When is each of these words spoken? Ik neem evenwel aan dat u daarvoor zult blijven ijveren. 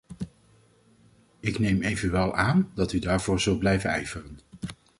Ik 1.39 1.59
neem 1.59 1.81
evenwel 1.81 2.35
aan 2.35 2.71
dat 2.73 2.91
u 2.93 2.99
daarvoor 2.99 3.39
zult 3.39 3.59
blijven 3.59 3.89
ijveren. 3.89 4.39